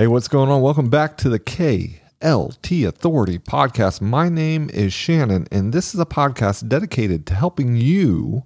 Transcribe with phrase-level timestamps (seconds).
[0.00, 0.62] Hey, what's going on?
[0.62, 4.00] Welcome back to the KLT Authority podcast.
[4.00, 8.44] My name is Shannon, and this is a podcast dedicated to helping you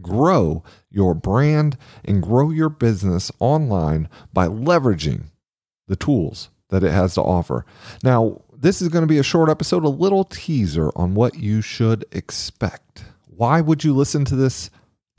[0.00, 5.24] grow your brand and grow your business online by leveraging
[5.88, 7.66] the tools that it has to offer.
[8.02, 11.60] Now, this is going to be a short episode, a little teaser on what you
[11.60, 13.04] should expect.
[13.26, 14.70] Why would you listen to this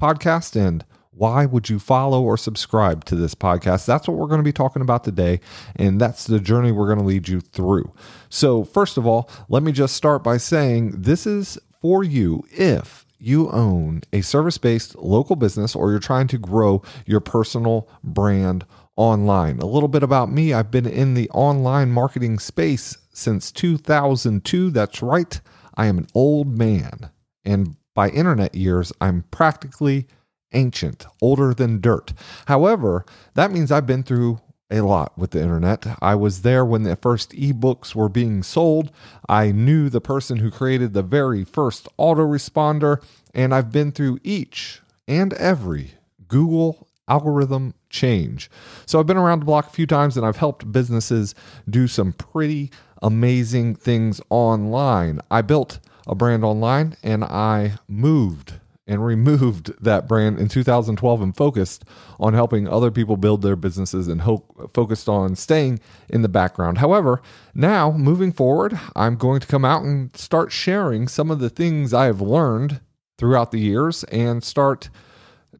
[0.02, 0.84] podcast and
[1.16, 3.86] why would you follow or subscribe to this podcast?
[3.86, 5.39] That's what we're going to be talking about today,
[5.75, 7.93] and that's the journey we're going to lead you through.
[8.29, 13.06] So, first of all, let me just start by saying this is for you if
[13.18, 18.65] you own a service based local business or you're trying to grow your personal brand
[18.97, 19.59] online.
[19.59, 24.70] A little bit about me I've been in the online marketing space since 2002.
[24.70, 25.39] That's right,
[25.75, 27.09] I am an old man.
[27.45, 30.07] And by internet years, I'm practically
[30.55, 32.14] ancient, older than dirt.
[32.47, 33.05] However,
[33.36, 34.39] that means I've been through
[34.72, 35.86] a lot with the internet.
[36.02, 38.91] I was there when the first ebooks were being sold.
[39.30, 43.03] I knew the person who created the very first autoresponder,
[43.34, 45.92] and I've been through each and every
[46.28, 48.50] Google algorithm change.
[48.86, 51.36] So I've been around the block a few times and I've helped businesses
[51.69, 55.22] do some pretty amazing things online.
[55.30, 58.53] I built a brand online and I moved
[58.88, 61.83] and removed that brand in 2012 and focused
[62.19, 66.78] on helping other people build their businesses and hope, focused on staying in the background.
[66.78, 67.22] However,
[67.53, 71.94] now moving forward, I'm going to come out and start sharing some of the things
[71.94, 72.80] I have learned
[73.17, 74.89] throughout the years and start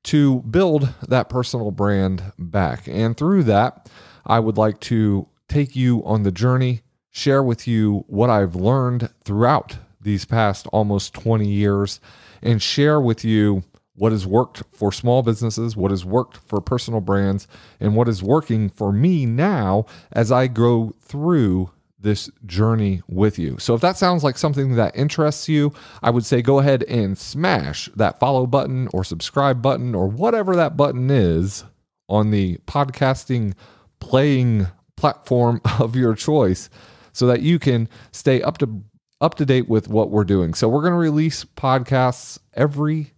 [0.04, 2.88] to build that personal brand back.
[2.88, 3.90] And through that,
[4.26, 9.10] I would like to take you on the journey, share with you what I've learned
[9.24, 12.00] throughout these past almost 20 years
[12.46, 13.64] and share with you
[13.96, 17.48] what has worked for small businesses, what has worked for personal brands,
[17.80, 23.58] and what is working for me now as I go through this journey with you.
[23.58, 27.18] So if that sounds like something that interests you, I would say go ahead and
[27.18, 31.64] smash that follow button or subscribe button or whatever that button is
[32.08, 33.54] on the podcasting
[34.00, 36.70] playing platform of your choice
[37.12, 38.84] so that you can stay up to
[39.22, 40.54] up to date with what we're doing.
[40.54, 43.14] So we're going to release podcasts every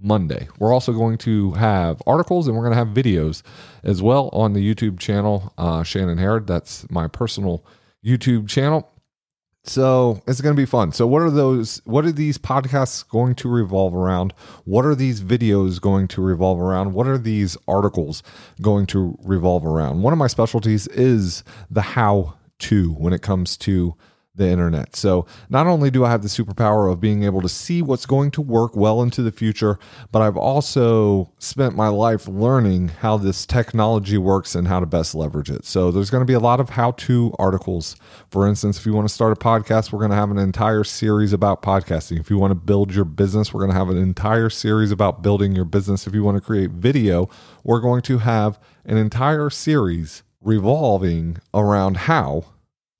[0.00, 0.48] Monday.
[0.58, 3.42] We're also going to have articles and we're going to have videos
[3.84, 6.46] as well on the YouTube channel, uh, Shannon Harrod.
[6.46, 7.64] That's my personal
[8.04, 8.90] YouTube channel.
[9.62, 10.92] So it's going to be fun.
[10.92, 11.82] So, what are those?
[11.84, 14.32] What are these podcasts going to revolve around?
[14.64, 16.94] What are these videos going to revolve around?
[16.94, 18.22] What are these articles
[18.62, 20.00] going to revolve around?
[20.00, 23.94] One of my specialties is the how to when it comes to
[24.34, 24.94] the internet.
[24.94, 28.30] So not only do I have the superpower of being able to see what's going
[28.32, 29.78] to work well into the future,
[30.12, 35.14] but I've also spent my life learning how this technology works and how to best
[35.14, 35.64] leverage it.
[35.64, 37.96] So there's going to be a lot of how to articles.
[38.30, 40.84] For instance, if you want to start a podcast, we're going to have an entire
[40.84, 42.20] series about podcasting.
[42.20, 45.22] If you want to build your business, we're going to have an entire series about
[45.22, 46.06] building your business.
[46.06, 47.28] If you want to create video,
[47.64, 52.44] we're going to have an entire series revolving around how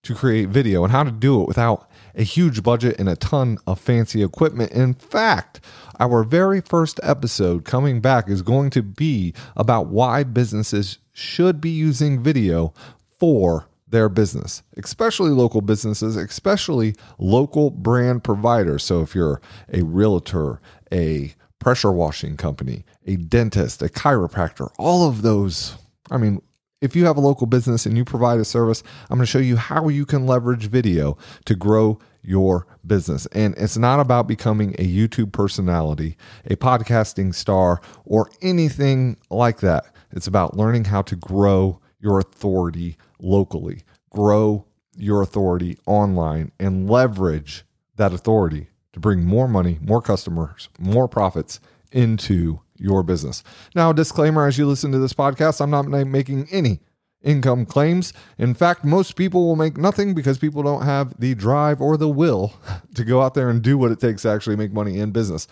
[0.03, 3.59] to create video and how to do it without a huge budget and a ton
[3.67, 4.73] of fancy equipment.
[4.73, 5.61] In fact,
[5.99, 11.71] our very first episode coming back is going to be about why businesses should be
[11.71, 12.73] using video
[13.19, 18.85] for their business, especially local businesses, especially local brand providers.
[18.85, 19.41] So if you're
[19.73, 20.61] a realtor,
[20.93, 25.77] a pressure washing company, a dentist, a chiropractor, all of those,
[26.11, 26.41] I mean,
[26.81, 29.39] if you have a local business and you provide a service, I'm going to show
[29.39, 33.27] you how you can leverage video to grow your business.
[33.33, 39.85] And it's not about becoming a YouTube personality, a podcasting star, or anything like that.
[40.13, 44.67] It's about learning how to grow your authority locally, grow
[44.97, 47.65] your authority online, and leverage
[47.97, 51.61] that authority to bring more money, more customers, more profits
[51.93, 53.45] into your business.
[53.75, 56.81] Now, disclaimer as you listen to this podcast, I'm not making any
[57.23, 58.13] income claims.
[58.39, 62.09] In fact, most people will make nothing because people don't have the drive or the
[62.09, 62.55] will
[62.95, 65.47] to go out there and do what it takes to actually make money in business.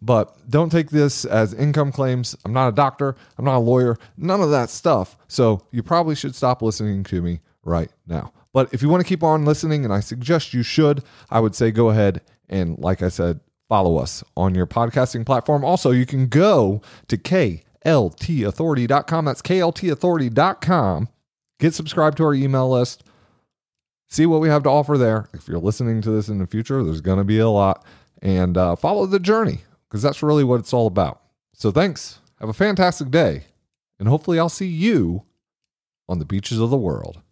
[0.00, 2.36] But don't take this as income claims.
[2.44, 5.16] I'm not a doctor, I'm not a lawyer, none of that stuff.
[5.28, 8.32] So you probably should stop listening to me right now.
[8.52, 11.54] But if you want to keep on listening, and I suggest you should, I would
[11.54, 13.40] say go ahead and, like I said,
[13.72, 15.64] follow us on your podcasting platform.
[15.64, 19.24] Also, you can go to kltauthority.com.
[19.24, 21.08] That's kltauthority.com.
[21.58, 23.02] Get subscribed to our email list.
[24.10, 25.30] See what we have to offer there.
[25.32, 27.82] If you're listening to this in the future, there's going to be a lot.
[28.20, 31.22] And uh, follow the journey because that's really what it's all about.
[31.54, 32.18] So thanks.
[32.40, 33.44] Have a fantastic day.
[33.98, 35.22] And hopefully, I'll see you
[36.10, 37.22] on the beaches of the world.